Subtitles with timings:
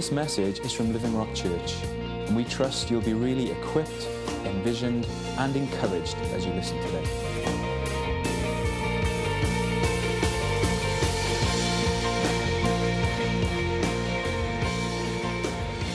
[0.00, 1.74] This message is from Living Rock Church,
[2.26, 4.08] and we trust you'll be really equipped,
[4.46, 5.06] envisioned,
[5.36, 7.04] and encouraged as you listen today.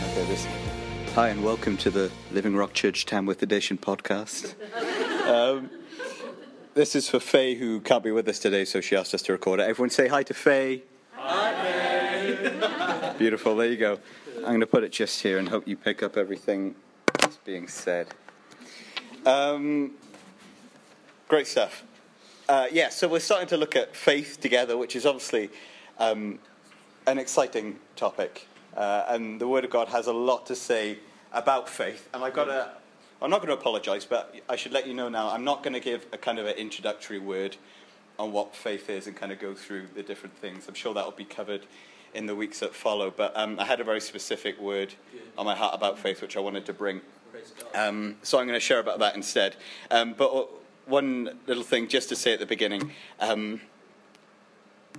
[0.04, 0.46] Okay, this.
[1.16, 4.54] Hi, and welcome to the Living Rock Church Tamworth Edition podcast.
[5.28, 5.72] um,
[6.76, 9.32] this is for Faye, who can't be with us today, so she asked us to
[9.32, 9.64] record it.
[9.64, 10.84] Everyone say hi to Faye.
[13.18, 14.00] Beautiful, there you go.
[14.38, 16.76] I'm going to put it just here and hope you pick up everything
[17.18, 18.08] that's being said.
[19.26, 19.92] Um,
[21.28, 21.84] great stuff.
[22.48, 25.50] Uh, yeah, so we're starting to look at faith together, which is obviously
[25.98, 26.38] um,
[27.08, 28.48] an exciting topic.
[28.78, 31.00] Uh, and the Word of God has a lot to say
[31.34, 32.08] about faith.
[32.14, 32.70] And I've got to,
[33.24, 35.74] I'm not going to apologize, but I should let you know now, I'm not going
[35.74, 37.58] to give a kind of an introductory word
[38.20, 40.68] on what faith is and kind of go through the different things.
[40.68, 41.66] I'm sure that will be covered
[42.14, 43.12] in the weeks that follow.
[43.12, 44.94] But um, I had a very specific word
[45.38, 47.02] on my heart about faith, which I wanted to bring.
[47.74, 49.56] Um, so I'm going to share about that instead.
[49.92, 50.46] Um, but uh,
[50.86, 52.92] one little thing just to say at the beginning.
[53.20, 53.62] Um,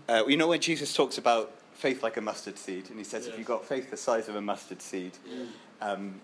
[0.09, 3.27] uh, you know when Jesus talks about faith like a mustard seed, and he says,
[3.27, 5.13] if you've got faith the size of a mustard seed,
[5.81, 6.21] um,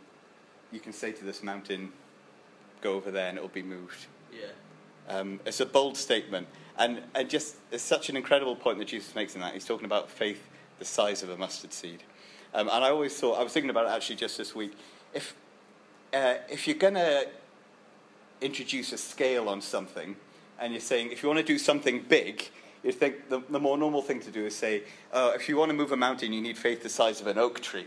[0.71, 1.93] you can say to this mountain,
[2.81, 4.07] go over there and it'll be moved.
[4.33, 4.47] Yeah.
[5.09, 6.47] Um, it's a bold statement.
[6.79, 9.53] And, and just, it's such an incredible point that Jesus makes in that.
[9.53, 10.49] He's talking about faith
[10.83, 12.03] the size of a mustard seed.
[12.53, 14.73] Um, and I always thought, I was thinking about it actually just this week.
[15.15, 15.33] If,
[16.13, 17.29] uh, if you're going to
[18.41, 20.17] introduce a scale on something,
[20.59, 22.49] and you're saying, if you want to do something big,
[22.83, 25.71] you think the, the more normal thing to do is say, oh, if you want
[25.71, 27.87] to move a mountain, you need faith the size of an oak tree.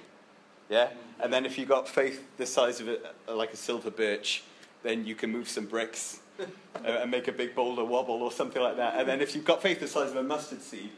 [0.69, 0.87] Yeah?
[1.19, 4.45] And then if you've got faith the size of a, like a silver birch,
[4.83, 6.45] then you can move some bricks uh,
[6.85, 8.95] and make a big boulder wobble or something like that.
[8.95, 10.91] And then if you've got faith the size of a mustard seed,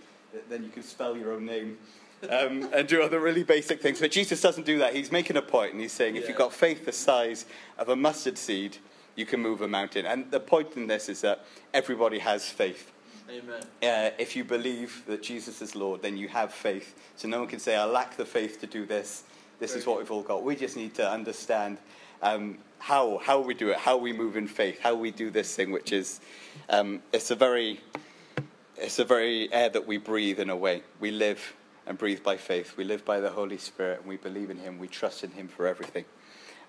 [0.50, 1.78] then you can spell your own name
[2.30, 4.00] um, and do other really basic things.
[4.00, 4.96] But Jesus doesn't do that.
[4.96, 7.46] He's making a point, and he's saying if you've got faith the size
[7.78, 8.78] of a mustard seed,
[9.16, 10.06] you can move a mountain.
[10.06, 12.92] And the point in this is that everybody has faith.
[13.30, 13.62] Amen.
[13.84, 16.96] Uh, if you believe that Jesus is Lord, then you have faith.
[17.18, 19.24] So no one can say, I lack the faith to do this.
[19.60, 20.44] This is what we've all got.
[20.44, 21.78] We just need to understand
[22.22, 25.56] um, how, how we do it, how we move in faith, how we do this
[25.56, 26.22] thing, which is,
[26.70, 27.82] um, it's a very,
[28.80, 30.84] it's a very air that we breathe in a way.
[31.00, 31.54] We live
[31.86, 32.78] and breathe by faith.
[32.78, 34.78] We live by the Holy Spirit and we believe in Him.
[34.78, 36.06] We trust in Him for everything.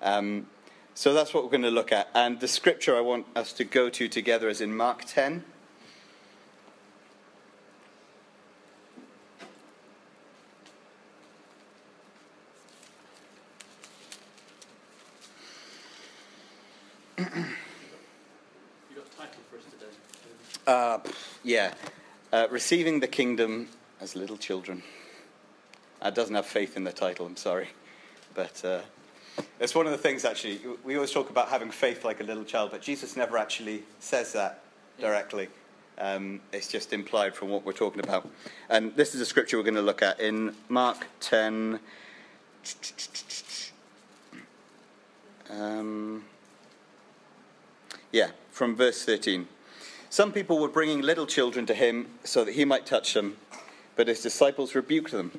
[0.00, 0.46] Um,
[0.94, 2.08] so that's what we're going to look at.
[2.14, 5.44] And the scripture I want us to go to together is in Mark 10.
[17.19, 17.34] You got
[19.04, 19.92] a title for us today?
[20.66, 20.98] Uh,
[21.42, 21.75] yeah.
[22.30, 23.66] Uh, receiving the kingdom
[24.02, 24.82] as little children.
[26.02, 27.70] That doesn't have faith in the title, I'm sorry.
[28.34, 28.80] But uh,
[29.58, 30.60] it's one of the things, actually.
[30.84, 34.34] We always talk about having faith like a little child, but Jesus never actually says
[34.34, 34.60] that
[35.00, 35.48] directly.
[35.96, 38.28] Um, it's just implied from what we're talking about.
[38.68, 41.80] And this is a scripture we're going to look at in Mark 10.
[45.48, 46.24] Um,
[48.12, 49.48] yeah, from verse 13.
[50.18, 53.36] Some people were bringing little children to him so that he might touch them,
[53.94, 55.38] but his disciples rebuked them.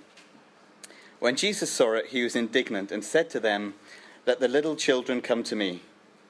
[1.20, 3.74] When Jesus saw it, he was indignant and said to them,
[4.26, 5.82] Let the little children come to me.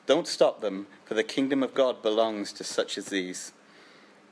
[0.08, 3.52] Don't stop them, for the kingdom of God belongs to such as these.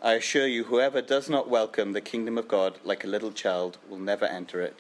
[0.02, 3.78] I assure you, whoever does not welcome the kingdom of God like a little child
[3.88, 4.80] will never enter it.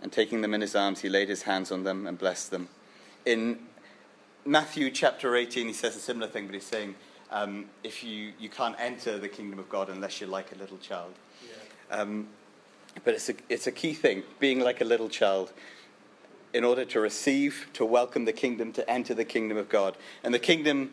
[0.00, 2.70] And taking them in his arms, he laid his hands on them and blessed them.
[3.26, 3.58] In
[4.46, 6.94] Matthew chapter 18, he says a similar thing, but he's saying,
[7.30, 10.78] um, if you, you can't enter the kingdom of God unless you're like a little
[10.78, 11.14] child.
[11.44, 11.96] Yeah.
[11.96, 12.28] Um,
[13.04, 15.52] but it's a, it's a key thing, being like a little child,
[16.54, 19.96] in order to receive, to welcome the kingdom, to enter the kingdom of God.
[20.24, 20.90] And the kingdom,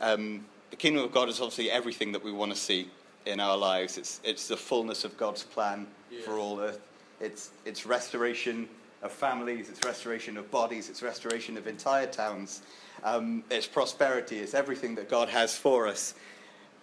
[0.00, 2.90] um, the kingdom of God is obviously everything that we want to see
[3.26, 3.96] in our lives.
[3.96, 6.22] It's, it's the fullness of God's plan Yeah.
[6.24, 6.80] for all earth.
[7.20, 8.68] It's, it's restoration
[9.04, 12.62] of families, it's restoration of bodies, it's restoration of entire towns.
[13.04, 16.14] Um, it's prosperity, it's everything that God has for us.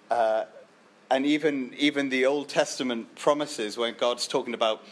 [0.10, 0.46] Uh,
[1.10, 4.84] and even even the Old Testament promises when God's talking about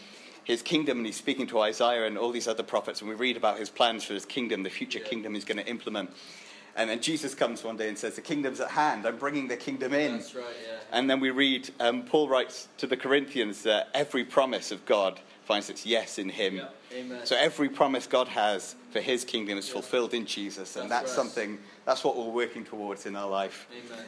[0.44, 3.36] his kingdom and he's speaking to Isaiah and all these other prophets and we read
[3.36, 5.04] about his plans for his kingdom, the future Yeah.
[5.08, 6.10] kingdom he's going to implement.
[6.76, 9.06] And then Jesus comes one day and says, "The kingdom's at hand.
[9.06, 10.78] I'm bringing the kingdom in." That's right, yeah.
[10.92, 15.20] And then we read um, Paul writes to the Corinthians that every promise of God
[15.44, 16.56] finds its yes in him.
[16.56, 17.26] Yeah, amen.
[17.26, 19.74] So every promise God has for his kingdom is Yeah.
[19.74, 23.66] fulfilled in Jesus, and That's that's something that's what we're working towards in our life.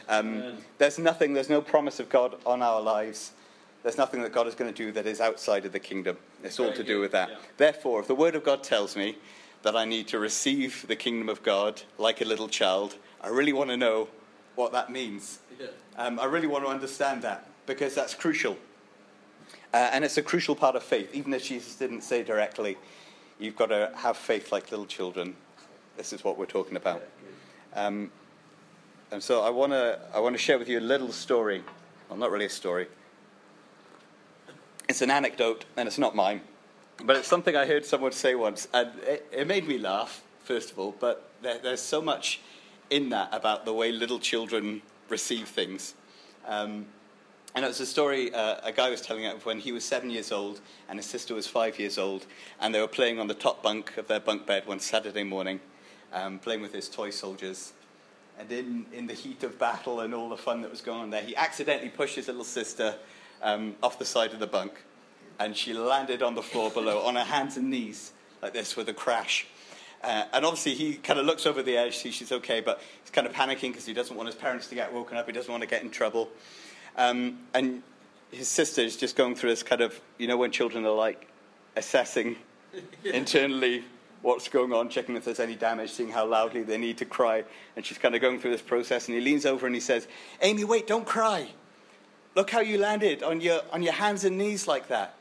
[0.09, 0.51] Amen.
[0.53, 3.31] Um, there's nothing, there's no promise of God on our lives
[3.83, 6.17] there's nothing that God is going to do that is outside of the kingdom.
[6.41, 7.29] It's all to do with that.
[7.29, 7.35] yeah.
[7.57, 9.17] Therefore, if the Word of God tells me
[9.61, 13.51] that I need to receive the kingdom of God like a little child, I really
[13.53, 14.07] want to know
[14.55, 15.39] what that means.
[15.97, 18.57] Um, I really want to understand that because that's crucial.
[19.73, 21.09] Uh, and it's a crucial part of faith.
[21.13, 22.77] Even if Jesus didn't say directly,
[23.39, 25.35] you've got to have faith like little children.
[25.97, 27.03] This is what we're talking about.
[27.75, 28.11] Um,
[29.11, 31.63] and so I want to I want to share with you a little story.
[32.09, 32.87] Well, not really a story.
[34.89, 36.41] It's an anecdote, and it's not mine,
[37.03, 40.23] but it's something I heard someone say once, and it, it made me laugh.
[40.43, 42.41] First of all, but there, there's so much
[42.89, 45.95] in that about the way little children receive things.
[46.45, 46.87] Um,
[47.55, 50.09] and it was a story uh, a guy was telling of when he was seven
[50.09, 50.59] years old
[50.89, 52.25] and his sister was five years old,
[52.59, 55.59] and they were playing on the top bunk of their bunk bed one Saturday morning,
[56.11, 57.73] um, playing with his toy soldiers.
[58.39, 61.09] And in, in the heat of battle and all the fun that was going on
[61.11, 62.95] there, he accidentally pushed his little sister
[63.43, 64.83] um, off the side of the bunk,
[65.39, 68.89] and she landed on the floor below on her hands and knees like this with
[68.89, 69.45] a crash.
[70.03, 73.11] Uh, and obviously, he kind of looks over the edge, sees she's okay, but he's
[73.11, 75.25] kind of panicking because he doesn't want his parents to get woken up.
[75.25, 76.29] He doesn't want to get in trouble.
[76.95, 77.83] Um, and
[78.31, 81.27] his sister is just going through this kind of, you know, when children are like
[81.75, 82.35] assessing
[83.03, 83.83] internally
[84.21, 87.43] what's going on, checking if there's any damage, seeing how loudly they need to cry.
[87.75, 89.07] And she's kind of going through this process.
[89.07, 90.07] And he leans over and he says,
[90.41, 91.49] Amy, wait, don't cry.
[92.35, 95.15] Look how you landed on your, on your hands and knees like that.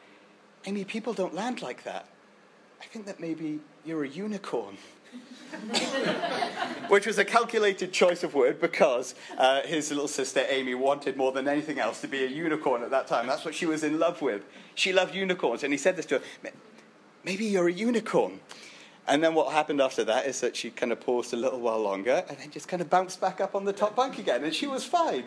[0.65, 2.07] Amy, people don't land like that.
[2.81, 4.79] I think that maybe you're a unicorn.
[6.89, 11.33] Which was a calculated choice of word because uh, his little sister Amy wanted more
[11.33, 13.27] than anything else to be a unicorn at that time.
[13.27, 14.45] That's what she was in love with.
[14.75, 15.63] She loved unicorns.
[15.63, 16.25] And he said this to her
[17.25, 18.41] maybe you're a unicorn.
[19.07, 21.81] And then what happened after that is that she kind of paused a little while
[21.81, 24.45] longer and then just kind of bounced back up on the top bunk again.
[24.45, 25.25] And she was fine.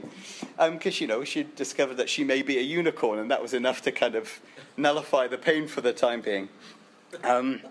[0.57, 3.81] Because, you know, she discovered that she may be a unicorn and that was enough
[3.81, 4.39] to kind of
[4.77, 6.47] nullify the pain for the time being.
[7.23, 7.61] Um,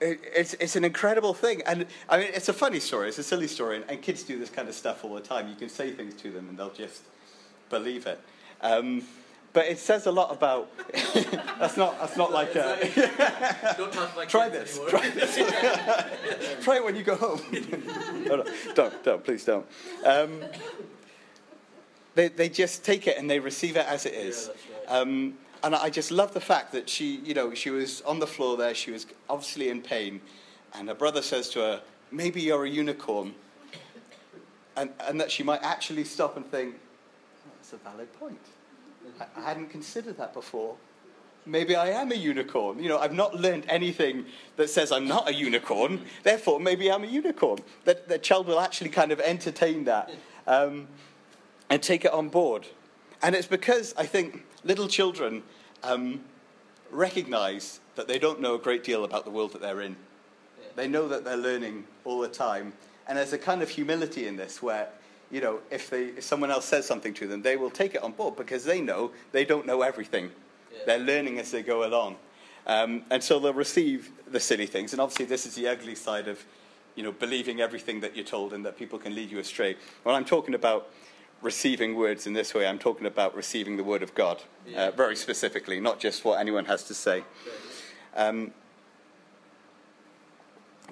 [0.00, 1.62] it, it's, it's an incredible thing.
[1.66, 3.76] And I mean, it's a funny story, it's a silly story.
[3.76, 5.48] And, and kids do this kind of stuff all the time.
[5.48, 7.02] You can say things to them and they'll just
[7.70, 8.20] believe it.
[8.60, 9.02] Um,
[9.52, 10.70] but it says a lot about.
[11.58, 11.98] that's not.
[11.98, 12.54] That's not like.
[12.54, 14.76] A, Don't talk like try this.
[14.76, 14.90] anymore.
[14.90, 15.34] Try this.
[16.64, 17.40] try it when you go home.
[18.26, 19.04] no, no, don't.
[19.04, 19.24] Don't.
[19.24, 19.66] Please don't.
[20.04, 20.42] Um,
[22.14, 24.50] they they just take it and they receive it as it is.
[24.70, 25.00] Yeah, right.
[25.00, 28.26] Um, and I just love the fact that she, you know, she was on the
[28.26, 28.74] floor there.
[28.74, 30.20] She was obviously in pain,
[30.74, 33.34] and her brother says to her, "Maybe you're a unicorn,"
[34.76, 36.76] and and that she might actually stop and think,
[37.56, 38.40] "That's a valid point.
[39.20, 40.76] I, I hadn't considered that before."
[41.46, 42.78] Maybe I am a unicorn.
[42.78, 44.26] You know, I've not learned anything
[44.56, 46.02] that says I'm not a unicorn.
[46.22, 47.60] Therefore, maybe I'm a unicorn.
[47.84, 50.10] That the child will actually kind of entertain that
[50.46, 50.88] um,
[51.70, 52.66] and take it on board.
[53.22, 55.42] And it's because I think little children
[55.82, 56.20] um,
[56.90, 59.96] recognize that they don't know a great deal about the world that they're in.
[60.76, 62.74] They know that they're learning all the time.
[63.08, 64.88] And there's a kind of humility in this where,
[65.30, 68.02] you know, if, they, if someone else says something to them, they will take it
[68.02, 70.30] on board because they know they don't know everything.
[70.70, 70.78] Yeah.
[70.86, 72.16] They're learning as they go along.
[72.66, 74.92] Um, and so they'll receive the silly things.
[74.92, 76.44] And obviously, this is the ugly side of,
[76.94, 79.76] you know, believing everything that you're told and that people can lead you astray.
[80.02, 80.90] When I'm talking about
[81.42, 84.86] receiving words in this way, I'm talking about receiving the word of God, Yeah.
[84.86, 87.22] uh, very specifically, not just what anyone has to say.
[88.16, 88.52] Um,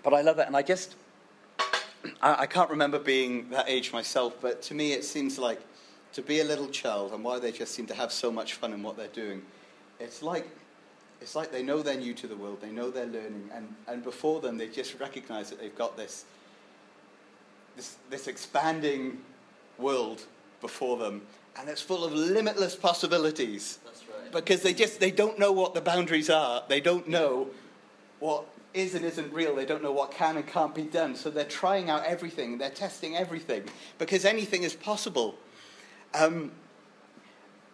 [0.03, 0.95] but I love it, and I just,
[2.23, 5.61] I, I can't remember being that age myself, but to me it seems like
[6.13, 8.73] to be a little child and why they just seem to have so much fun
[8.73, 9.43] in what they're doing.
[9.99, 10.49] It's like,
[11.21, 14.05] it's like they know they're new to the world, they know they're learning, and, and
[14.05, 16.25] before them they just recognize that they've got this,
[17.75, 19.19] this, this expanding
[19.79, 20.23] world
[20.67, 21.23] before them,
[21.59, 23.79] and it's full of limitless possibilities.
[23.85, 24.33] That's right.
[24.33, 26.65] because they just they don't know what the boundaries are.
[26.69, 27.49] They don't know
[28.19, 28.45] what
[28.75, 29.55] is and isn't real.
[29.55, 31.15] They don't know what can and can't be done.
[31.15, 32.59] So they're trying out everything.
[32.59, 33.63] They're testing everything.
[33.99, 35.37] Because anything is possible.
[36.15, 36.53] Um,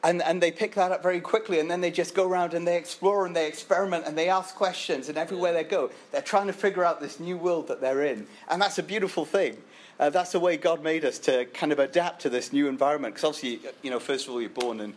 [0.04, 2.66] and, and they pick that up very quickly and then they just go around and
[2.66, 6.48] they explore and they experiment and they ask questions and everywhere they go they're trying
[6.48, 8.26] to figure out this new world that they're in.
[8.48, 9.56] And that's a beautiful thing
[10.02, 13.14] uh, that's the way god made us to kind of adapt to this new environment
[13.14, 14.94] because obviously you know first of all you're born and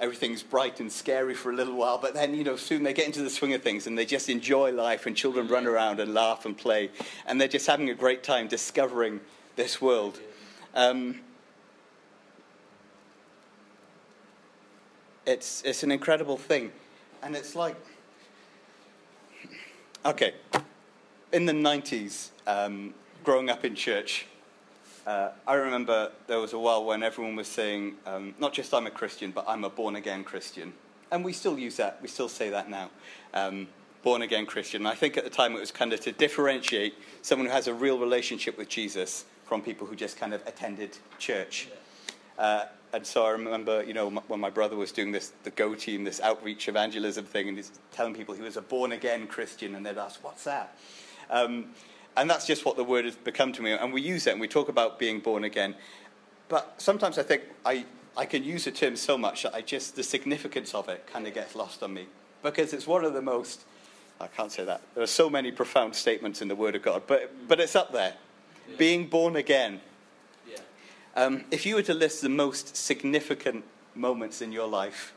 [0.00, 3.06] everything's bright and scary for a little while, but then, you know, soon they get
[3.06, 6.14] into the swing of things and they just enjoy life and children run around and
[6.14, 6.90] laugh and play
[7.26, 9.20] and they're just having a great time discovering
[9.56, 10.20] this world.
[10.74, 11.20] Um,
[15.26, 16.70] it's, it's an incredible thing.
[17.22, 17.74] And it's like,
[20.06, 20.34] okay,
[21.32, 22.94] in the 90s, um,
[23.24, 24.26] growing up in church,
[25.06, 28.86] Uh, I remember there was a while when everyone was saying, um, not just I'm
[28.86, 30.74] a Christian, but I'm a born again Christian.
[31.10, 32.90] And we still use that, we still say that now.
[33.32, 33.68] Um,
[34.02, 34.82] born again Christian.
[34.82, 37.68] And I think at the time it was kind of to differentiate someone who has
[37.68, 41.68] a real relationship with Jesus from people who just kind of attended church.
[42.38, 45.74] Uh, and so I remember, you know, when my brother was doing this, the Go
[45.74, 49.74] team, this outreach evangelism thing, and he's telling people he was a born again Christian,
[49.74, 50.76] and they'd ask, What's that?
[51.30, 51.74] Um,
[52.16, 53.72] and that's just what the word has become to me.
[53.72, 55.74] And we use it and we talk about being born again.
[56.48, 57.84] But sometimes I think I,
[58.16, 61.26] I can use the term so much that I just, the significance of it kind
[61.26, 62.06] of gets lost on me.
[62.42, 63.64] Because it's one of the most,
[64.20, 64.82] I can't say that.
[64.94, 67.92] There are so many profound statements in the Word of God, but, but it's up
[67.92, 68.14] there.
[68.68, 68.76] Yeah.
[68.76, 69.80] Being born again.
[70.50, 70.58] Yeah.
[71.14, 75.12] Um, if you were to list the most significant moments in your life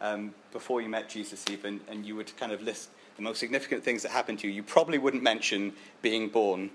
[0.00, 3.38] um, before you met Jesus, even, and you were to kind of list the most
[3.38, 6.70] significant things that happened to you, you probably wouldn't mention being born.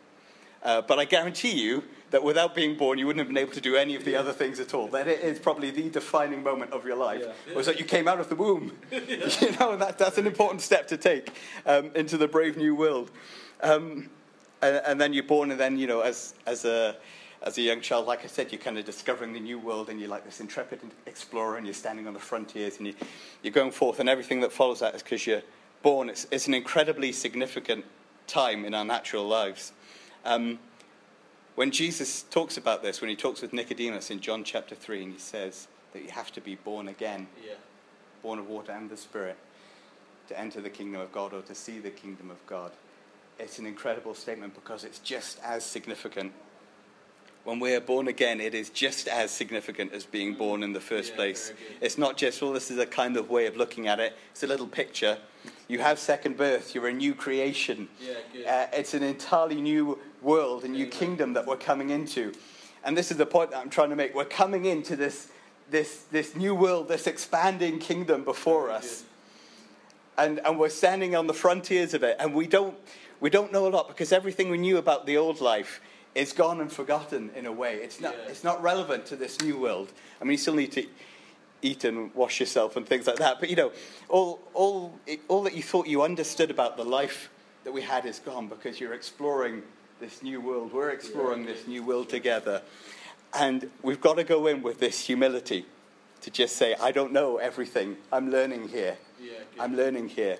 [0.61, 3.61] Uh, but I guarantee you that without being born, you wouldn't have been able to
[3.61, 4.87] do any of the other things at all.
[4.87, 7.55] That it is probably the defining moment of your life, yeah.
[7.55, 8.77] was that you came out of the womb.
[8.91, 8.99] yeah.
[9.41, 11.31] You know, that, that's an important step to take
[11.65, 13.09] um, into the brave new world.
[13.61, 14.09] Um,
[14.61, 16.95] and, and, then you're born, and then, you know, as, as, a,
[17.41, 19.99] as a young child, like I said, you're kind of discovering the new world, and
[19.99, 22.93] you're like this intrepid explorer, and you're standing on the frontiers, and you,
[23.41, 25.41] you're going forth, and everything that follows that is because you're
[25.85, 27.85] born, it's, it's, an incredibly significant
[28.25, 29.71] time in our natural lives.
[30.25, 30.57] Um,
[31.53, 35.13] when Jesus talks about this, when he talks with Nicodemus in John chapter 3, and
[35.13, 37.53] he says that you have to be born again, yeah.
[38.23, 39.37] born of water and the Spirit,
[40.27, 42.71] to enter the kingdom of God or to see the kingdom of God,
[43.37, 46.33] it's an incredible statement because it's just as significant
[47.45, 50.79] when we are born again, it is just as significant as being born in the
[50.79, 51.53] first yeah, place.
[51.79, 54.17] It's not just, well, this is a kind of way of looking at it.
[54.31, 55.19] It's a little picture.
[55.67, 56.73] You have second birth.
[56.73, 57.87] You're a new creation.
[58.01, 62.33] Yeah, uh, it's an entirely new world, a new yeah, kingdom that we're coming into.
[62.83, 64.15] And this is the point that I'm trying to make.
[64.15, 65.29] We're coming into this,
[65.69, 69.03] this, this new world, this expanding kingdom before us.
[70.17, 72.15] And, and we're standing on the frontiers of it.
[72.19, 72.75] And we don't,
[73.19, 75.79] we don't know a lot because everything we knew about the old life
[76.15, 77.75] it's gone and forgotten in a way.
[77.75, 78.31] It's not, yeah.
[78.31, 79.91] it's not relevant to this new world.
[80.19, 80.87] I mean, you still need to
[81.61, 83.39] eat and wash yourself and things like that.
[83.39, 83.71] But, you know,
[84.07, 87.29] all, all, all that you thought you understood about the life
[87.65, 89.61] that we had is gone because you're exploring
[89.99, 90.73] this new world.
[90.73, 91.53] We're exploring yeah.
[91.53, 92.61] this new world together.
[93.33, 95.65] And we've got to go in with this humility
[96.21, 97.97] to just say, I don't know everything.
[98.11, 98.97] I'm learning here.
[99.21, 100.37] Yeah, I'm learning here.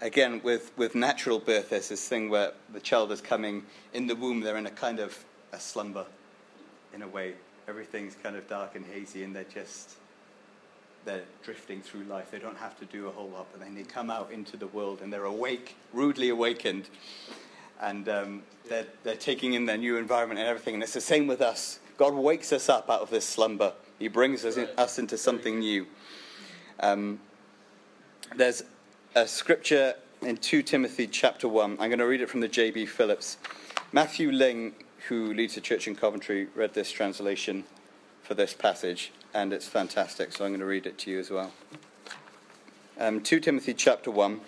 [0.00, 4.16] Again, with, with natural birth, there's this thing where the child is coming in the
[4.16, 6.06] womb, they're in a kind of a slumber,
[6.94, 7.34] in a way.
[7.68, 9.96] Everything's kind of dark and hazy, and they're just
[11.04, 12.30] they're drifting through life.
[12.30, 14.66] They don't have to do a whole lot, but then they come out into the
[14.66, 16.88] world and they're awake, rudely awakened,
[17.80, 20.74] and um, they're, they're taking in their new environment and everything.
[20.74, 21.80] And it's the same with us.
[21.96, 23.72] God wakes us up out of this slumber.
[23.98, 25.86] He brings us, in, us into something new.
[26.80, 27.20] Um,
[28.36, 28.62] there's
[29.14, 31.72] a scripture in 2 Timothy chapter 1.
[31.72, 32.86] I'm going to read it from the J.B.
[32.86, 33.38] Phillips.
[33.92, 34.74] Matthew Ling,
[35.08, 37.64] who leads a church in Coventry, read this translation
[38.22, 41.28] for this passage, and it's fantastic, so I'm going to read it to you as
[41.28, 41.52] well.
[43.00, 44.40] Um, 2 Timothy chapter 1.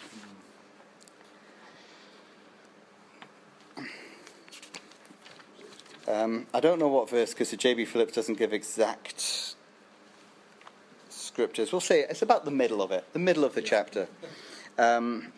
[6.06, 7.84] Um, I don't know what verse because the J.B.
[7.86, 9.56] Phillips doesn't give exact
[11.08, 11.72] scriptures.
[11.72, 14.06] We'll say it's about the middle of it, the middle of the chapter.
[14.78, 15.32] Um,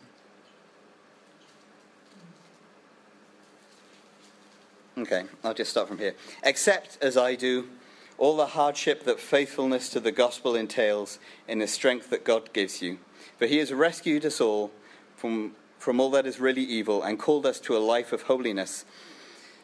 [4.96, 6.14] okay, I'll just start from here.
[6.44, 7.68] Accept as I do
[8.16, 12.80] all the hardship that faithfulness to the gospel entails in the strength that God gives
[12.80, 12.98] you.
[13.38, 14.70] For he has rescued us all
[15.16, 18.84] from, from all that is really evil and called us to a life of holiness,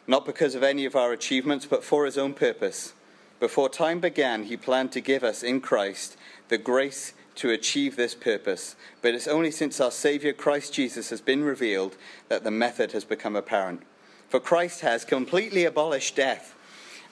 [0.05, 2.93] not because of any of our achievements, but for his own purpose.
[3.39, 6.17] Before time began, he planned to give us in Christ
[6.49, 11.21] the grace to achieve this purpose, but it's only since our Saviour Christ Jesus has
[11.21, 11.95] been revealed
[12.29, 13.83] that the method has become apparent.
[14.29, 16.55] For Christ has completely abolished death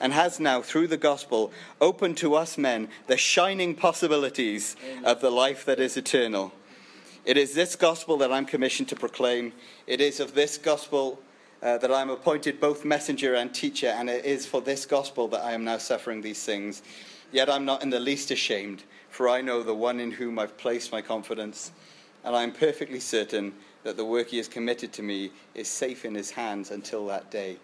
[0.00, 4.74] and has now, through the gospel, opened to us men the shining possibilities
[5.04, 6.52] of the life that is eternal.
[7.26, 9.52] It is this gospel that I'm commissioned to proclaim.
[9.86, 11.20] It is of this gospel
[11.62, 15.28] uh, that I am appointed both messenger and teacher, and it is for this gospel
[15.28, 16.82] that I am now suffering these things.
[17.30, 18.84] Yet I'm not in the least ashamed
[19.20, 21.72] for I know the one in whom I've placed my confidence,
[22.24, 26.06] and I am perfectly certain that the work he has committed to me is safe
[26.06, 27.58] in his hands until that day.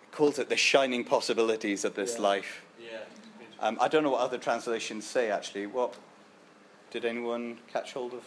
[0.00, 2.22] He calls it the shining possibilities of this yeah.
[2.22, 2.64] life.
[2.80, 2.98] Yeah.
[3.60, 5.66] Um, I don't know what other translations say actually.
[5.66, 5.94] What
[6.90, 8.24] did anyone catch hold of?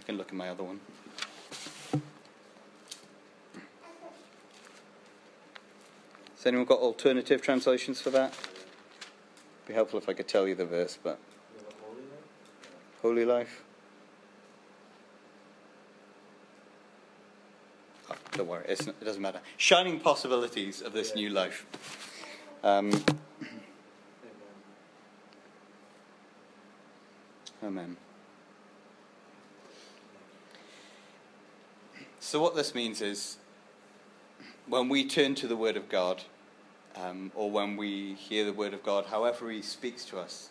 [0.00, 0.80] I can look at my other one.
[6.36, 8.32] Has anyone got alternative translations for that?
[9.68, 11.18] Be helpful if I could tell you the verse, but
[13.02, 13.62] holy life.
[18.10, 19.40] Oh, don't worry, it doesn't matter.
[19.58, 21.66] Shining possibilities of this new life.
[22.64, 22.90] Um,
[27.62, 27.98] Amen.
[32.20, 33.36] So, what this means is
[34.66, 36.22] when we turn to the Word of God,
[37.02, 40.50] um, or when we hear the Word of God, however He speaks to us,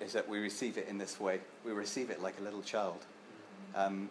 [0.00, 1.40] is that we receive it in this way.
[1.64, 3.04] We receive it like a little child.
[3.74, 4.08] Um,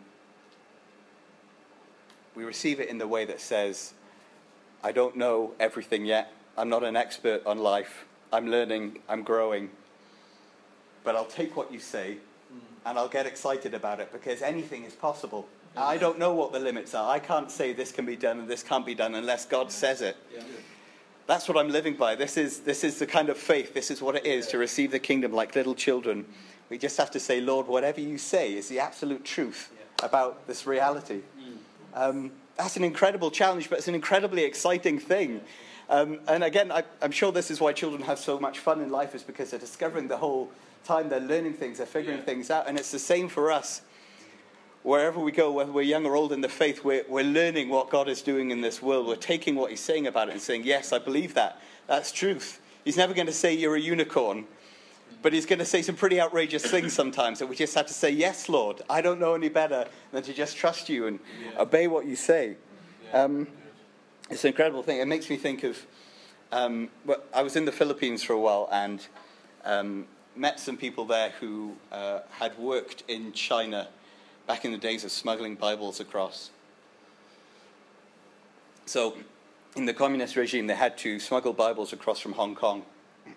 [2.36, 3.94] we receive it in the way that says,
[4.84, 6.32] I don't know everything yet.
[6.58, 8.06] I'm not an expert on life.
[8.32, 9.00] I'm learning.
[9.08, 9.70] I'm growing
[11.08, 12.18] but I'll take what you say
[12.86, 15.48] and I'll get excited about it because anything is possible.
[15.78, 17.10] I don't know what the limits are.
[17.10, 20.02] I can't say this can be done and this can't be done unless God says
[20.02, 20.18] it.
[20.36, 20.44] Yeah.
[21.28, 22.16] That's what I'm living by.
[22.16, 24.92] This is, this is the kind of faith, this is what it is to receive
[24.92, 26.26] the kingdom like little children.
[26.70, 30.66] We just have to say, Lord, whatever you say is the absolute truth about this
[30.66, 31.22] reality.
[31.38, 31.58] Mm.
[31.94, 35.42] Um, that's an incredible challenge, but it's an incredibly exciting thing.
[35.90, 38.90] Um, and again, I, I'm sure this is why children have so much fun in
[38.90, 40.50] life, is because they're discovering the whole
[40.86, 42.26] time they're learning things, they're figuring yeah.
[42.26, 42.68] things out.
[42.68, 43.82] And it's the same for us.
[44.88, 47.90] Wherever we go, whether we're young or old in the faith, we're, we're learning what
[47.90, 49.06] God is doing in this world.
[49.06, 51.62] We're taking what He's saying about it and saying, Yes, I believe that.
[51.88, 52.62] That's truth.
[52.86, 54.46] He's never going to say you're a unicorn,
[55.22, 57.94] but He's going to say some pretty outrageous things sometimes that we just have to
[57.94, 58.82] say, Yes, Lord.
[58.90, 61.62] I don't know any better than to just trust you and yeah.
[61.64, 62.56] obey what you say.
[63.12, 63.24] Yeah.
[63.24, 63.48] Um,
[64.30, 65.02] it's an incredible thing.
[65.02, 65.86] It makes me think of.
[66.54, 69.06] Um, well, I was in the Philippines for a while, and
[69.66, 73.90] um, met some people there who uh, had worked in China
[74.48, 76.52] back in the days of smuggling Bibles across.
[78.86, 79.18] So,
[79.76, 82.84] in the communist regime, they had to smuggle Bibles across from Hong Kong.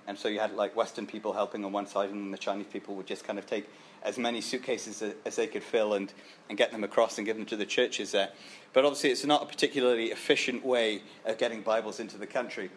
[0.06, 2.68] And so you had like Western people helping on one side, and then the Chinese
[2.72, 3.68] people would just kind of take
[4.04, 6.12] as many suitcases as they could fill and,
[6.48, 8.30] and get them across and give them to the churches there.
[8.72, 12.70] But obviously, it's not a particularly efficient way of getting Bibles into the country.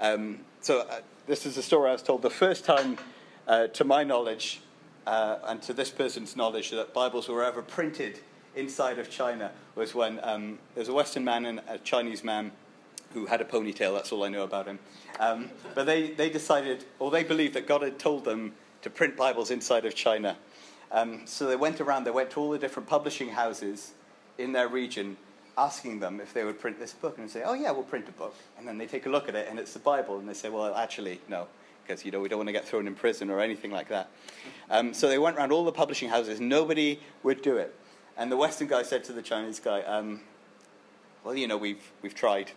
[0.00, 2.96] Um, so, uh, this is a story I was told the first time
[3.48, 4.60] uh, to my knowledge,
[5.06, 8.20] uh, and to this person's knowledge, that Bibles were ever printed
[8.54, 12.52] inside of China was when um, there's a Western man and a Chinese man
[13.14, 13.94] who had a ponytail.
[13.94, 14.78] That's all I know about him.
[15.18, 19.16] Um, but they, they decided, or they believed that God had told them to print
[19.16, 20.36] Bibles inside of China.
[20.90, 23.92] Um, so they went around, they went to all the different publishing houses
[24.38, 25.16] in their region,
[25.56, 27.18] asking them if they would print this book.
[27.18, 28.34] And say, oh, yeah, we'll print a book.
[28.58, 30.18] And then they take a look at it, and it's the Bible.
[30.18, 31.46] And they say, well, actually, no
[31.92, 34.10] because you know we don't want to get thrown in prison or anything like that.
[34.70, 36.40] Um, so they went around all the publishing houses.
[36.40, 37.74] Nobody would do it.
[38.16, 40.20] And the Western guy said to the Chinese guy, um,
[41.24, 42.50] "Well, you know, we've we've tried,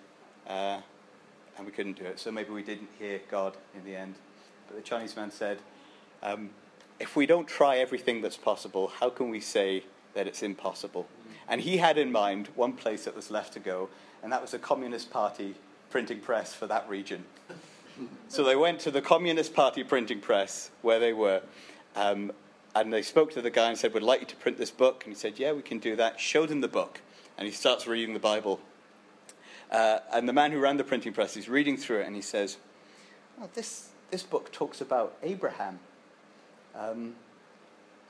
[0.48, 0.80] uh,
[1.58, 2.20] and we couldn't do it.
[2.20, 4.16] So maybe we didn't hear God in the end."
[4.68, 5.60] But the Chinese man said,
[6.24, 6.52] um,
[7.00, 11.08] "If we don't try everything that's possible, how can we say that it's impossible?"
[11.48, 13.90] And he had in mind one place that was left to go,
[14.24, 15.56] and that was a Communist Party
[15.90, 17.26] printing press for that region.
[18.28, 21.42] So they went to the Communist Party printing press where they were,
[21.96, 22.32] um,
[22.74, 25.04] and they spoke to the guy and said, We'd like you to print this book.
[25.06, 26.20] And he said, Yeah, we can do that.
[26.20, 27.02] Showed him the book,
[27.38, 28.60] and he starts reading the Bible.
[29.72, 32.22] Uh, and the man who ran the printing press is reading through it, and he
[32.22, 32.58] says,
[33.42, 35.80] oh, this, this book talks about Abraham,
[36.76, 37.16] um,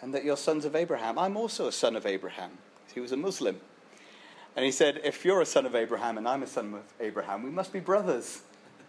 [0.01, 1.17] and that you're sons of Abraham.
[1.17, 2.51] I'm also a son of Abraham.
[2.93, 3.59] He was a Muslim.
[4.55, 7.43] And he said, If you're a son of Abraham and I'm a son of Abraham,
[7.43, 8.41] we must be brothers.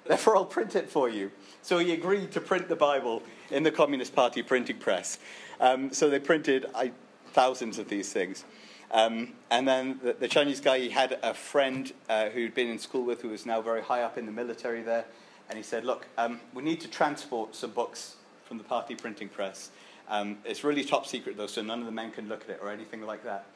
[0.09, 1.33] Therefore, I'll print it for you.
[1.63, 5.19] So he agreed to print the Bible in the Communist Party printing press.
[5.61, 6.93] Um, so they printed I,
[7.33, 8.45] thousands of these things.
[8.93, 12.79] Um, and then the, the, Chinese guy, he had a friend uh, who'd been in
[12.79, 15.07] school with who was now very high up in the military there.
[15.49, 18.15] And he said, Look, um, we need to transport some books
[18.45, 19.71] from the party printing press.
[20.09, 22.61] Um, it's really top secret, though, so none of the men can look at it
[22.63, 23.47] or anything like that.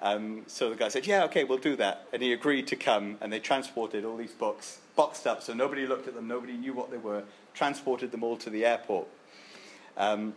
[0.00, 2.06] Um, so the guy said, Yeah, okay, we'll do that.
[2.12, 5.86] And he agreed to come, and they transported all these books boxed up, so nobody
[5.86, 7.22] looked at them, nobody knew what they were,
[7.54, 9.06] transported them all to the airport.
[9.96, 10.34] Um,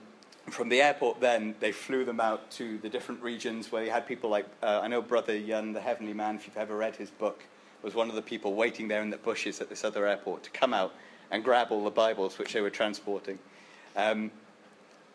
[0.49, 4.08] from the airport, then they flew them out to the different regions where you had
[4.08, 6.36] people like uh, I know Brother Yun, the Heavenly Man.
[6.36, 7.43] If you've ever read his book,
[7.82, 10.49] was one of the people waiting there in the bushes at this other airport to
[10.52, 10.93] come out
[11.30, 13.39] and grab all the Bibles which they were transporting.
[13.97, 14.32] Um,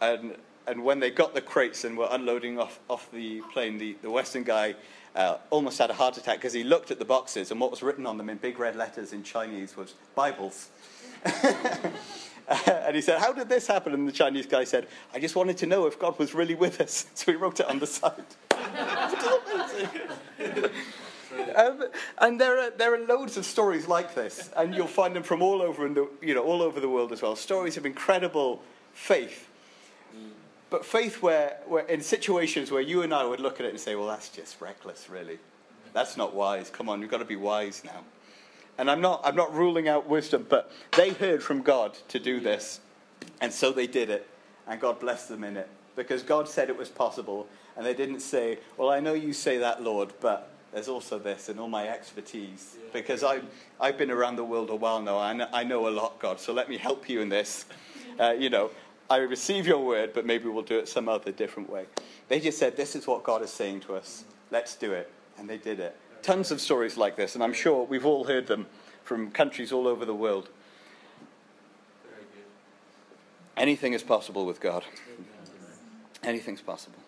[0.02, 0.36] and
[0.68, 4.10] and when they got the crates and were unloading off, off the plane, the, the
[4.10, 4.74] Western guy
[5.16, 7.82] uh, almost had a heart attack because he looked at the boxes and what was
[7.82, 10.68] written on them in big red letters in Chinese was Bibles.
[11.24, 13.94] and he said, How did this happen?
[13.94, 16.80] And the Chinese guy said, I just wanted to know if God was really with
[16.80, 17.06] us.
[17.14, 18.24] So he wrote it on the side.
[21.56, 21.84] um,
[22.18, 25.42] and there are, there are loads of stories like this, and you'll find them from
[25.42, 27.34] all over, in the, you know, all over the world as well.
[27.34, 29.47] Stories of incredible faith.
[30.70, 33.80] But faith where, where, in situations where you and I would look at it and
[33.80, 35.38] say, well, that's just reckless, really.
[35.94, 36.68] That's not wise.
[36.70, 38.04] Come on, you've got to be wise now.
[38.76, 42.38] And I'm not, I'm not ruling out wisdom, but they heard from God to do
[42.38, 42.80] this.
[43.40, 44.28] And so they did it.
[44.66, 45.68] And God blessed them in it.
[45.96, 47.48] Because God said it was possible.
[47.76, 51.48] And they didn't say, Well, I know you say that, Lord, but there's also this
[51.48, 52.76] and all my expertise.
[52.92, 53.40] Because I,
[53.80, 55.32] I've been around the world a while now.
[55.32, 56.38] Know, I know a lot, God.
[56.38, 57.64] So let me help you in this.
[58.20, 58.70] Uh, you know,
[59.10, 61.86] I receive your word, but maybe we'll do it some other different way.
[62.28, 64.24] They just said, This is what God is saying to us.
[64.50, 65.10] Let's do it.
[65.38, 68.46] And they did it tons of stories like this, and I'm sure we've all heard
[68.46, 68.66] them
[69.04, 70.48] from countries all over the world.
[73.56, 74.84] Anything is possible with God.
[76.22, 76.98] Anything's possible.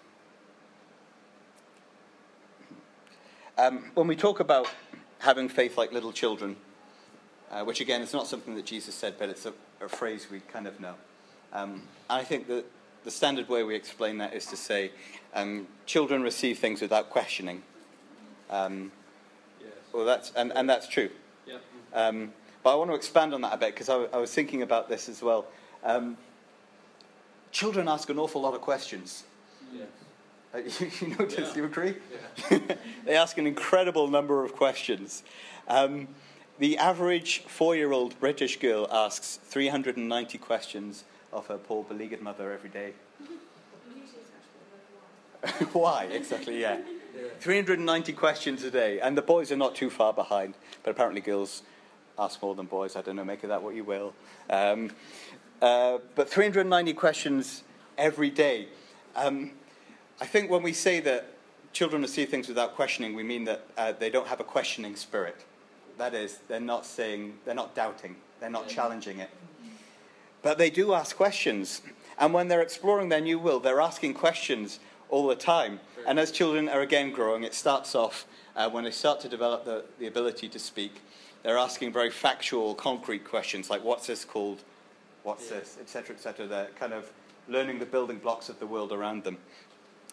[3.58, 4.68] Um, when we talk about
[5.18, 6.56] having faith like little children,
[7.50, 10.40] uh, which again is not something that Jesus said, but it's a, a phrase we
[10.40, 10.94] kind of know.
[11.52, 12.64] Um, I think that
[13.04, 14.90] the standard way we explain that is to say
[15.34, 17.62] um, children receive things without questioning.
[18.50, 18.92] Um,
[19.92, 21.10] well, that's and, and that's true.
[21.46, 21.56] Yeah.
[21.94, 22.32] Um,
[22.62, 24.88] but I want to expand on that a bit because I, I, was thinking about
[24.88, 25.46] this as well.
[25.82, 26.16] Um,
[27.50, 29.24] children ask an awful lot of questions.
[29.72, 29.84] Yeah.
[30.54, 31.50] Uh, you, you, notice?
[31.50, 31.56] Yeah.
[31.56, 31.94] You agree?
[32.50, 32.58] Yeah.
[33.04, 35.22] they ask an incredible number of questions.
[35.68, 36.08] Um,
[36.58, 42.92] the average four-year-old British girl asks 390 questions of her poor beleaguered mother every day.
[45.72, 46.60] Why exactly?
[46.60, 46.78] Yeah.
[47.40, 51.62] 390 questions a day, and the boys are not too far behind, but apparently girls
[52.18, 52.96] ask more than boys.
[52.96, 54.14] I don't know, make of that what you will.
[54.48, 54.90] Um,
[55.60, 57.62] uh, but 390 questions
[57.98, 58.68] every day.
[59.16, 59.52] Um,
[60.20, 61.34] I think when we say that
[61.72, 65.44] children receive things without questioning, we mean that uh, they don't have a questioning spirit.
[65.98, 69.30] That is, they're not saying, they're not doubting, they're not challenging it.
[70.42, 71.83] But they do ask questions.
[72.18, 75.81] And when they're exploring their new world, they're asking questions all the time.
[76.07, 78.26] And as children are again growing, it starts off
[78.57, 81.00] uh, when they start to develop the, the ability to speak.
[81.42, 84.62] They're asking very factual, concrete questions like, what's this called?
[85.22, 85.59] What's Yeah.
[85.59, 85.79] this?
[85.81, 86.46] Etc., etc.
[86.46, 87.11] They're kind of
[87.48, 89.38] learning the building blocks of the world around them.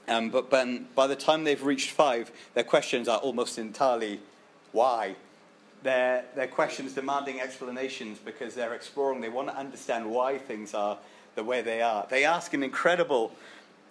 [0.07, 4.21] Um, but when, by the time they've reached five, their questions are almost entirely
[4.71, 5.15] why.
[5.83, 9.21] They're, they're questions demanding explanations because they're exploring.
[9.21, 10.97] They want to understand why things are
[11.35, 12.07] the way they are.
[12.09, 13.31] They ask an incredible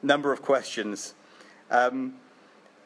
[0.03, 1.15] number of questions.
[1.71, 2.15] Um,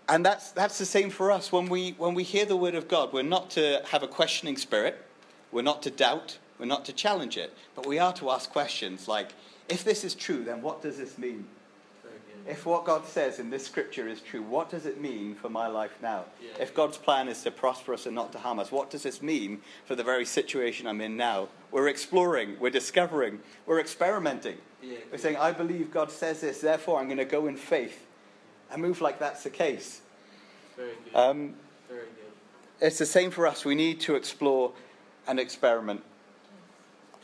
[0.09, 1.53] and that's, that's the same for us.
[1.53, 4.57] When we, when we hear the word of God, we're not to have a questioning
[4.57, 5.05] spirit,
[5.53, 9.09] we're not to doubt, we're not to challenge it, but we are to ask questions
[9.09, 9.31] like,
[9.69, 11.47] if this is true, then what does this mean?
[12.51, 15.69] If what God says in this scripture is true, what does it mean for my
[15.69, 16.25] life now?
[16.43, 16.61] Yeah.
[16.61, 19.23] If God's plan is to prosper us and not to harm us, what does this
[19.23, 21.49] mean for the very situation I'm in now?
[21.71, 24.59] We're exploring, we're discovering, we're experimenting.
[24.83, 24.99] Yeah.
[25.13, 28.05] We're saying, I believe God says this, therefore I'm going to go in faith
[28.73, 30.01] and move like that's the case.
[30.77, 31.15] Very good.
[31.15, 31.55] Um,
[31.89, 32.87] Very good.
[32.87, 33.65] it's the same for us.
[33.65, 34.73] We need to explore
[35.29, 36.03] and experiment.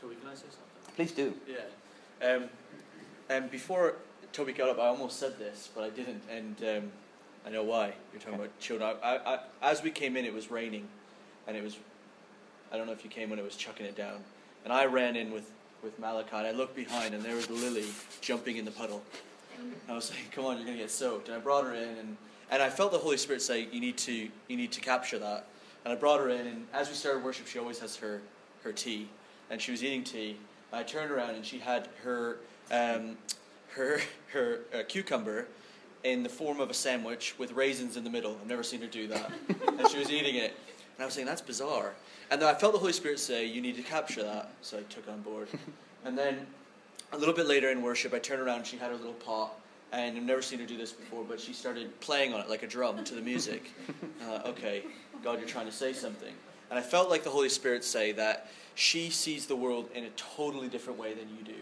[0.01, 0.95] Toby, can I say something?
[0.95, 1.33] Please do.
[1.45, 2.25] Yeah.
[2.25, 2.43] Um,
[3.29, 3.95] um, before
[4.33, 6.91] Toby got up, I almost said this, but I didn't, and um,
[7.45, 7.93] I know why.
[8.13, 8.43] You're talking Okay.
[8.43, 8.95] about children.
[9.03, 9.39] I, I, I,
[9.71, 10.87] as we came in, it was raining,
[11.47, 11.77] and it was.
[12.71, 14.17] I don't know if you came when it was chucking it down,
[14.63, 15.49] and I ran in with
[15.83, 16.35] with Malachi.
[16.35, 17.85] And I looked behind, and there was Lily
[18.21, 19.01] jumping in the puddle.
[19.89, 22.17] I was like, "Come on, you're gonna get soaked." And I brought her in, and
[22.51, 25.45] and I felt the Holy Spirit say, "You need to you need to capture that."
[25.83, 28.21] And I brought her in, and as we started worship, she always has her
[28.63, 29.07] her tea,
[29.49, 30.37] and she was eating tea.
[30.73, 32.37] I turned around, and she had her
[32.69, 33.17] um,
[33.69, 33.99] her
[34.33, 35.47] her uh, cucumber
[36.03, 38.37] in the form of a sandwich with raisins in the middle.
[38.39, 39.31] I've never seen her do that,
[39.77, 40.55] and she was eating it.
[40.95, 41.93] And I was saying, "That's bizarre."
[42.29, 44.81] And then I felt the Holy Spirit say, "You need to capture that." So I
[44.83, 45.47] took on board,
[46.05, 46.45] and then
[47.11, 48.59] a little bit later in worship, I turned around.
[48.59, 49.53] And she had her little pot,
[49.91, 51.23] and I've never seen her do this before.
[51.23, 53.71] But she started playing on it like a drum to the music.
[54.27, 54.83] uh, okay,
[55.23, 56.33] God, you're trying to say something.
[56.69, 60.09] And I felt like the Holy Spirit say that she sees the world in a
[60.11, 61.59] totally different way than you do,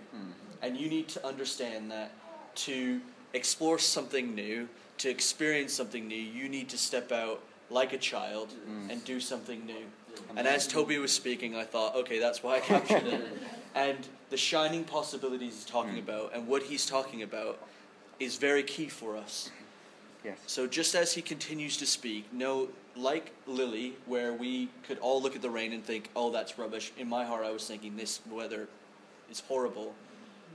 [0.66, 2.12] and you need to understand that
[2.56, 3.00] to
[3.34, 8.50] explore something new, to experience something new, you need to step out like a child
[8.68, 8.92] mm.
[8.92, 9.86] and do something new.
[10.36, 13.28] And as Toby was speaking, I thought, okay, that's why I captured it.
[13.76, 16.08] And the shining possibilities he's talking mm.
[16.08, 17.60] about and what he's talking about
[18.22, 19.52] is very key for us.
[20.24, 20.38] Yes.
[20.48, 25.36] So just as he continues to speak, know, like Lily, where we could all look
[25.36, 28.22] at the rain and think, "Oh, that's rubbish." In my heart, I was thinking, "This
[28.32, 28.70] weather
[29.30, 29.94] is horrible,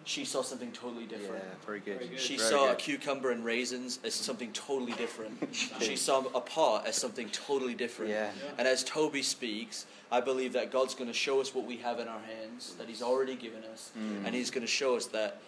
[0.04, 1.42] she saw something totally different.
[1.44, 1.98] Yeah, very good.
[1.98, 2.20] Very good.
[2.20, 2.72] She Very saw good.
[2.72, 5.38] a cucumber and raisins as something totally different.
[5.80, 8.10] she saw a pot as something totally different.
[8.10, 8.30] Yeah.
[8.42, 8.50] Yeah.
[8.58, 12.00] And as Toby speaks, I believe that God's going to show us what we have
[12.00, 14.24] in our hands, that He's already given us, Mm.
[14.26, 15.40] and He's going to show us that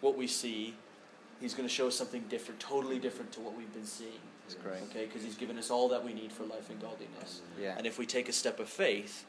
[0.00, 0.74] what we see,
[1.40, 4.20] He's going to show us something different, totally different to what we've been seeing.
[4.46, 4.82] That's great.
[4.90, 7.40] Okay, because He's given us all that we need for life and godliness.
[7.60, 7.74] Yeah.
[7.78, 9.24] And if we take a step of faith,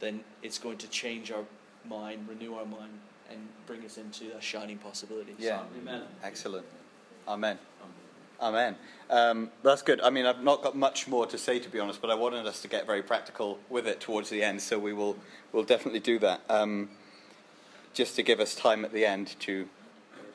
[0.00, 1.44] then it's going to change our
[1.88, 2.92] mind, renew our mind,
[3.30, 5.34] and bring us into a shining possibility.
[5.38, 5.62] Yeah.
[5.80, 6.02] Amen.
[6.22, 6.66] Excellent.
[7.26, 7.58] Amen.
[8.40, 8.76] Amen.
[9.08, 10.00] Um, that's good.
[10.02, 12.46] I mean, I've not got much more to say, to be honest, but I wanted
[12.46, 15.16] us to get very practical with it towards the end, so we will
[15.52, 16.42] we'll definitely do that.
[16.50, 16.90] Um,
[17.94, 19.66] just to give us time at the end to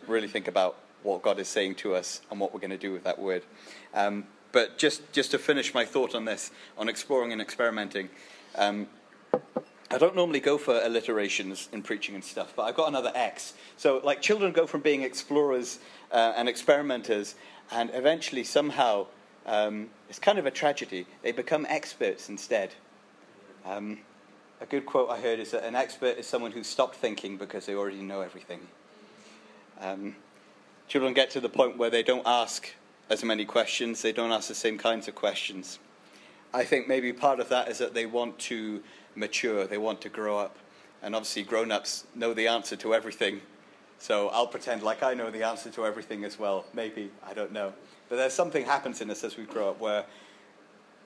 [0.07, 2.91] really think about what God is saying to us and what we're going to do
[2.91, 3.43] with that word.
[3.93, 8.09] Um, but just, just to finish my thought on this, on exploring and experimenting,
[8.55, 8.87] um,
[9.91, 13.53] I don't normally go for alliterations in preaching and stuff, but I've got another X.
[13.75, 15.79] So, like, children go from being explorers
[16.13, 17.35] uh, and experimenters,
[17.71, 19.07] and eventually, somehow,
[19.45, 21.07] um, it's kind of a tragedy.
[21.23, 22.73] They become experts instead.
[23.65, 23.99] Um,
[24.61, 27.65] a good quote I heard is that an expert is someone who stopped thinking because
[27.65, 28.61] they already know everything.
[29.81, 30.15] Um,
[30.87, 32.71] children get to the point where they don't ask
[33.09, 35.79] as many questions, they don't ask the same kinds of questions.
[36.53, 38.81] I think maybe part of that is that they want to
[39.15, 40.57] mature, they want to grow up.
[41.01, 43.41] And obviously, grown ups know the answer to everything.
[43.97, 46.65] So I'll pretend like I know the answer to everything as well.
[46.73, 47.73] Maybe, I don't know.
[48.09, 50.05] But there's something happens in us as we grow up where,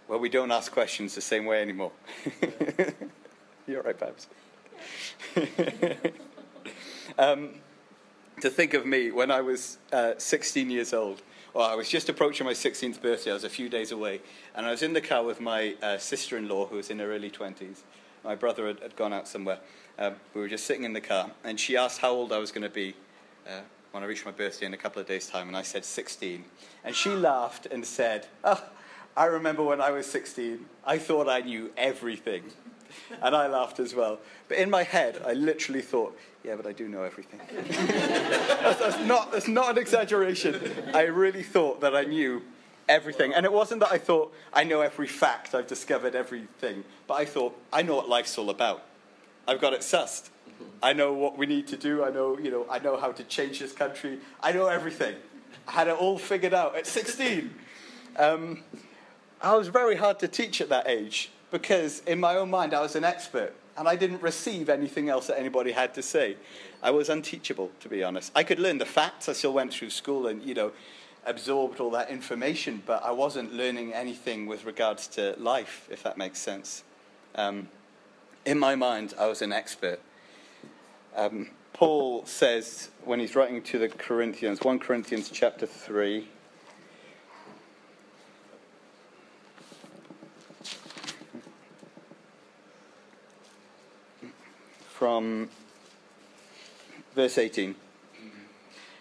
[0.08, 1.92] where we don't ask questions the same way anymore.
[3.68, 4.28] You're right, Babs.
[7.18, 7.56] um,
[8.42, 11.22] to think of me when I was uh, 16 years old.
[11.56, 13.32] Well, I was just approaching my 16th birthday.
[13.32, 14.20] I was a few days away.
[14.56, 17.00] And I was in the car with my uh, sister in law, who was in
[17.00, 17.78] her early 20s.
[18.26, 19.60] My brother had, had gone out somewhere.
[19.98, 21.32] Um, we were just sitting in the car.
[21.46, 22.94] And she asked how old I was going to be
[23.48, 25.48] uh, when I reached my birthday in a couple of days' time.
[25.48, 26.44] And I said 16.
[26.84, 28.62] And she laughed and said, Oh,
[29.16, 30.66] I remember when I was 16.
[30.86, 32.44] I thought I knew everything.
[33.22, 34.20] And I laughed as well.
[34.48, 37.40] But in my head, I literally thought, yeah, but I do know everything.
[37.78, 40.72] that's, that's, not, that's not an exaggeration.
[40.94, 42.42] I really thought that I knew
[42.88, 43.34] everything.
[43.34, 47.26] And it wasn't that I thought I know every fact, I've discovered everything, but I
[47.26, 48.84] thought I know what life's all about.
[49.48, 50.30] I've got it sussed.
[50.82, 52.04] I know what we need to do.
[52.04, 54.20] I know, you know, I know how to change this country.
[54.42, 55.16] I know everything.
[55.68, 57.54] I had it all figured out at 16.
[58.18, 58.64] Um,
[59.42, 62.82] I was very hard to teach at that age because in my own mind I
[62.82, 66.36] was an expert and I didn't receive anything else that anybody had to say.
[66.84, 68.34] I was unteachable, to be honest.
[68.36, 69.30] I could learn the facts.
[69.30, 70.74] I still went through school and, you know,
[71.26, 76.18] absorbed all that information, but I wasn't learning anything with regards to life, if that
[76.18, 76.84] makes sense.
[77.36, 77.70] Um,
[78.46, 80.02] in my mind, I was an expert.
[81.16, 86.28] Um, Paul says when he's writing to the Corinthians, 1 Corinthians chapter 3.
[95.06, 95.50] From
[97.14, 97.76] verse 18.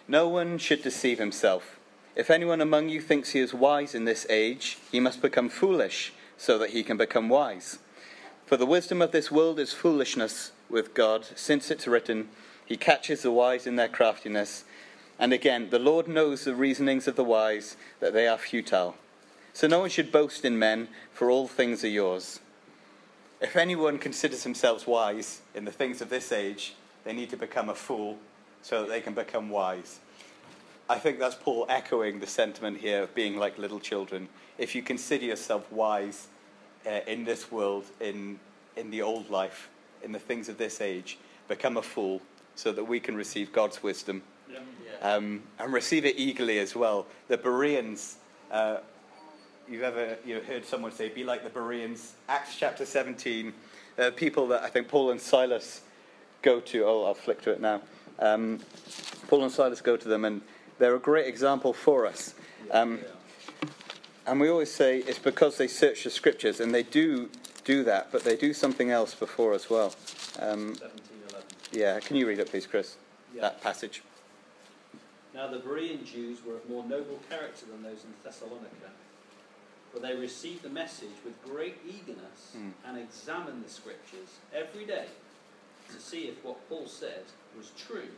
[0.07, 1.79] No one should deceive himself.
[2.15, 6.13] If anyone among you thinks he is wise in this age, he must become foolish,
[6.37, 7.79] so that he can become wise.
[8.45, 12.29] For the wisdom of this world is foolishness with God, since it's written,
[12.67, 14.63] He catches the wise in their craftiness.
[15.17, 18.95] And again, the Lord knows the reasonings of the wise, that they are futile.
[19.53, 22.41] So no one should boast in men, for all things are yours.
[23.41, 27.69] If anyone considers themselves wise in the things of this age, they need to become
[27.69, 28.17] a fool
[28.61, 29.99] so that they can become wise.
[30.89, 34.29] I think that's Paul echoing the sentiment here of being like little children.
[34.57, 36.27] If you consider yourself wise
[36.85, 38.39] uh, in this world, in,
[38.77, 39.69] in the old life,
[40.03, 41.17] in the things of this age,
[41.47, 42.21] become a fool
[42.55, 44.59] so that we can receive God's wisdom Yeah.
[45.01, 47.05] um, and receive it eagerly as well.
[47.27, 48.17] The Bereans,
[48.51, 48.77] uh,
[49.69, 52.13] you've ever you know, heard someone say, be like the Bereans.
[52.29, 53.53] Acts chapter 17,
[53.97, 55.81] uh, people that I think Paul and Silas
[56.41, 56.85] go to.
[56.85, 57.81] Oh, I'll flick to it now.
[58.19, 58.59] Um,
[59.27, 60.41] Paul and Silas go to them, and
[60.79, 62.33] they're a great example for us.
[62.71, 62.99] Um,
[64.25, 67.29] and we always say it's because they search the scriptures, and they do
[67.63, 69.95] do that, but they do something else before as well.
[70.39, 70.91] Um, 17,
[71.71, 72.95] yeah, can you read it, please, Chris?
[73.33, 73.41] Yeah.
[73.41, 74.01] That passage.
[75.33, 78.91] Now the Berean Jews were of more noble character than those in Thessalonica,
[79.95, 82.71] for they received the message with great eagerness Hmm.
[82.85, 85.07] and examined the scriptures every day
[85.89, 87.23] to see if what Paul said
[87.57, 88.09] was true.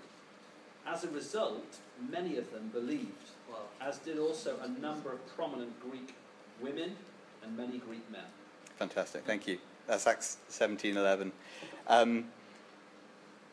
[0.88, 3.66] As a result, many of them believed, Wow.
[3.80, 6.16] as did also a number of prominent Greek
[6.60, 6.98] women
[7.44, 8.26] and many Greek men.
[8.80, 9.60] Fantastic, thank you.
[9.86, 11.32] That's Acts 17:11.
[11.86, 12.32] Um,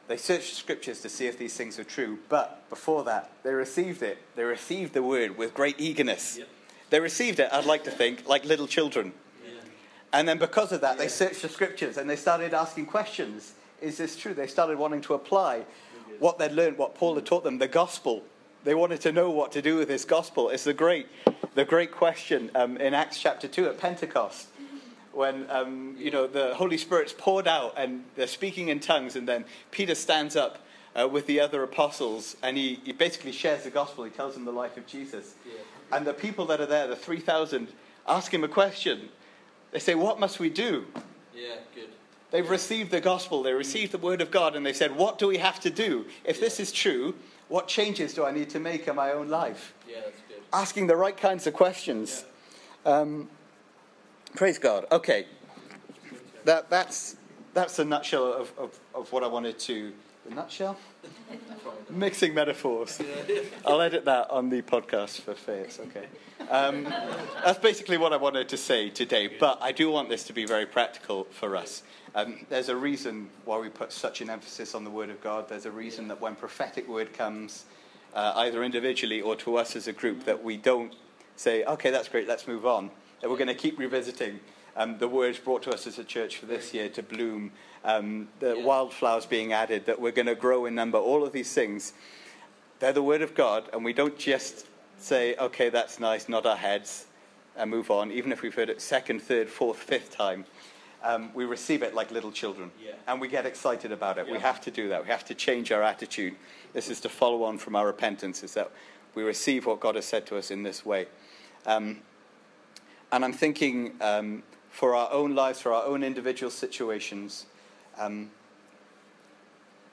[0.09, 4.03] they searched scriptures to see if these things were true, but before that, they received
[4.03, 4.19] it.
[4.35, 6.39] They received the word with great eagerness.
[6.39, 6.49] Yep.
[6.95, 9.13] They received it, I'd like to think, like little children.
[9.45, 9.51] Yeah.
[10.13, 13.55] And then because of that, they searched the scriptures and they started asking questions.
[13.83, 14.33] Is this true?
[14.33, 15.65] They started wanting to apply
[16.21, 18.23] what they'd learned, what Paul had taught them, the gospel.
[18.63, 20.51] They wanted to know what to do with this gospel.
[20.51, 21.09] It's the great,
[21.57, 24.47] the great question um, in Acts chapter 2 at Pentecost
[25.11, 29.27] when um, you know the Holy Spirit's poured out and they're speaking in tongues, and
[29.27, 33.71] then Peter stands up uh, with the other apostles and he, he basically shares the
[33.71, 34.05] gospel.
[34.05, 35.55] He tells them the life of Jesus, Yeah.
[35.95, 37.69] And the people that are there, the three thousand,
[38.07, 39.09] ask him a question.
[39.71, 40.87] They say, "What must we do?"
[41.35, 41.89] Yeah, good.
[42.35, 45.29] They've received the gospel, they received the word of God, and they said, What do
[45.29, 46.07] we have to do?
[46.25, 47.15] If this is true,
[47.47, 49.73] what changes do I need to make in my own life?
[49.89, 50.43] Yeah, that's good.
[50.53, 52.25] Asking the right kinds of questions.
[52.85, 53.29] Um,
[54.35, 54.87] praise God.
[54.91, 55.27] Okay.
[56.45, 57.15] That, that's,
[57.53, 59.93] that's a nutshell of, of, of what I wanted to.
[60.31, 60.77] A nutshell?
[61.91, 63.01] Mixing metaphors.
[63.67, 66.07] I'll edit that on the podcast for Faye, it's okay.
[66.49, 66.85] Um,
[67.45, 70.47] that's basically what I wanted to say today, but I do want this to be
[70.47, 71.83] very practical for us.
[72.15, 75.49] Um, there's a reason why we put such an emphasis on the Word of God.
[75.49, 77.65] There's a reason that when prophetic word comes,
[78.15, 80.95] uh, either individually or to us as a group, that we don't
[81.37, 82.91] say, okay, that's great, let's move on.
[83.21, 84.41] That we're going to keep revisiting
[84.77, 87.53] um, the words brought to us as a church for this year to bloom,
[87.85, 88.65] um, the Yeah.
[88.65, 91.93] wildflowers being added, that we're going to grow in number, all of these things.
[92.81, 94.67] They're the Word of God, and we don't just
[94.99, 97.07] say, okay, that's nice, nod our heads,
[97.57, 100.45] and move on, even if we've heard it second, third, fourth, fifth time.
[101.03, 102.93] Um, we receive it like little children, Yeah.
[103.07, 104.27] and we get excited about it.
[104.27, 105.03] We have to do that.
[105.03, 106.35] We have to change our attitude.
[106.73, 108.71] This is to follow on from our repentance, is that
[109.15, 111.07] we receive what God has said to us in this way.
[111.67, 112.01] Um,
[113.13, 114.43] and I'm thinking um,
[114.75, 117.47] for our own lives, for our own individual situations,
[117.97, 118.29] um,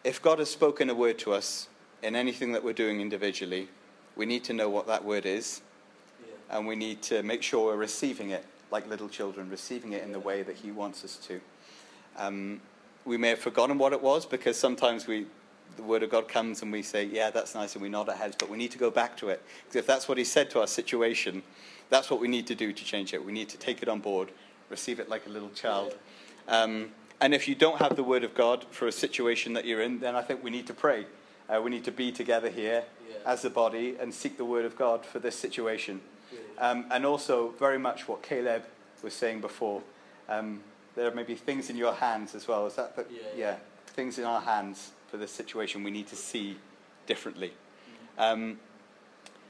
[0.03, 1.67] if God has spoken a word to us
[2.01, 3.69] in anything that we're doing individually,
[4.15, 5.61] we need to know what that word is,
[6.19, 6.57] Yeah.
[6.57, 10.11] and we need to make sure we're receiving it like little children, receiving it in
[10.11, 11.39] the way that He wants us to.
[12.17, 12.59] Um,
[13.05, 15.27] we may have forgotten what it was because sometimes we,
[15.77, 18.15] the Word of God comes and we say, "Yeah, that's nice," and we nod our
[18.15, 20.49] heads, but we need to go back to it because if that's what He said
[20.51, 21.43] to our situation,
[21.91, 23.23] that's what we need to do to change it.
[23.23, 24.31] We need to take it on board,
[24.71, 25.93] receive it like a little child.
[26.47, 29.81] Um, and if you don't have the Word of God for a situation that you're
[29.81, 31.05] in, then I think we need to pray.
[31.47, 33.17] Uh, we need to be together here Yeah.
[33.25, 36.01] as a body and seek the Word of God for this situation.
[36.57, 38.63] Um, and also, very much what Caleb
[39.03, 39.81] was saying before.
[40.29, 40.61] Um,
[40.95, 42.65] there may be things in your hands as well.
[42.67, 43.55] Is that the, Yeah, yeah, yeah.
[43.87, 46.57] things in our hands for this situation we need to see
[47.07, 47.51] differently.
[48.17, 48.59] Um,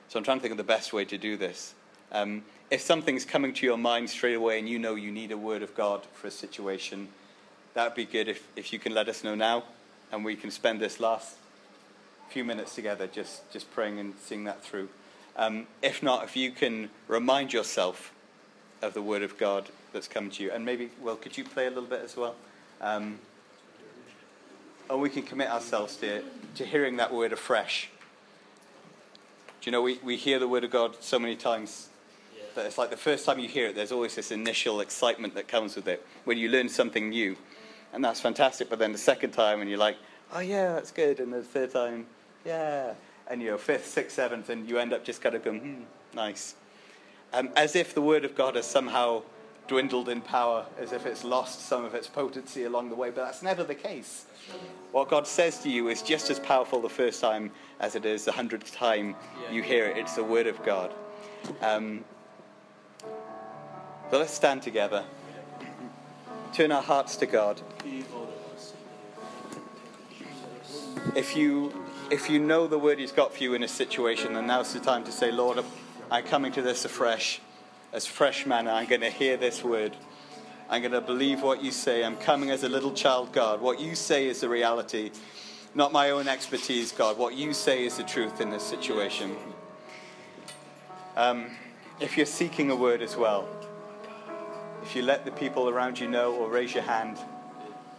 [0.08, 1.76] so I'm trying to think of the best way to do this.
[2.12, 5.38] Um, if something's coming to your mind straight away and you know you need a
[5.38, 7.10] word of God for a situation,
[7.74, 9.66] that would be good if, if you can let us know now
[10.12, 11.36] and we can spend this last
[12.30, 14.88] few minutes together just, just praying and seeing that through.
[15.36, 18.14] Um, if not, if you can remind yourself
[18.82, 21.68] of the word of God that's come to you, and maybe, well, could you play
[21.68, 22.36] a little bit as well?
[22.80, 23.20] Um,
[24.90, 26.24] and we can commit ourselves to,
[26.56, 27.90] to hearing that word afresh.
[29.60, 31.90] Do you know, we, we hear the word of God so many times
[32.56, 35.48] That it's like the first time you hear it, there's always this initial excitement that
[35.48, 37.36] comes with it when you learn something new.
[37.94, 38.70] And that's fantastic.
[38.70, 39.98] But then the second time, and you're like,
[40.34, 41.20] oh, yeah, that's good.
[41.20, 42.06] And the third time,
[42.46, 42.94] yeah.
[43.28, 45.84] And you know, fifth, sixth, seventh, and you end up just kind of going, hmm,
[46.14, 46.56] nice.
[47.34, 49.24] Um, as if the word of God has somehow
[49.68, 53.10] dwindled in power, as if it's lost some of its potency along the way.
[53.10, 54.26] But that's never the case.
[54.92, 58.26] What God says to you is just as powerful the first time as it is
[58.26, 59.16] the hundredth time
[59.50, 59.98] you hear it.
[59.98, 60.94] It's the word of God.
[61.62, 62.04] Um,
[64.12, 65.06] so let's stand together.
[66.52, 67.62] Turn our hearts to God.
[71.16, 71.74] If you,
[72.12, 74.82] if you know the word He's got for you in a situation, then now's the
[74.82, 75.64] time to say, Lord,
[76.12, 77.40] I'm coming to this afresh,
[77.94, 78.72] as fresh manner.
[78.72, 79.96] I'm going to hear this word.
[80.70, 82.04] I'm going to believe what you say.
[82.04, 83.62] I'm coming as a little child, God.
[83.62, 85.12] What you say is the reality,
[85.74, 87.18] not my own expertise, God.
[87.18, 89.38] What you say is the truth in this situation.
[91.16, 91.46] Um,
[92.02, 93.48] if you're seeking a word as well,
[94.82, 97.18] if you let the people around you know or raise your hand,